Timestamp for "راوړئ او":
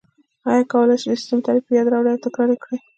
1.93-2.23